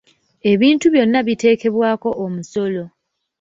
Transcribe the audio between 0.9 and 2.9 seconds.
byonna biteekebwako omusolo.